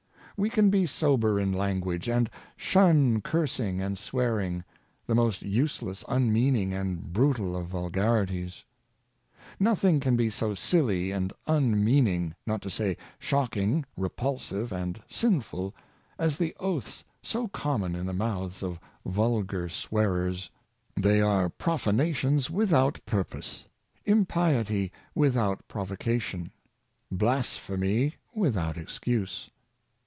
[0.37, 4.63] We can be sober in language, and shun cursing and swearing—
[5.05, 8.65] the most useless, unmeaning, and brutal of vulgarities.
[9.59, 15.75] Nothing can be so silly and unmeaning— not to say shocking, repulsive, and sinful—
[16.17, 20.49] as the oaths so common in the mouths of vulgar swearers.
[20.95, 23.65] They are profanation without purpose;
[24.05, 26.49] impiety without prov ocation;
[27.11, 29.51] blasphemy without excuse.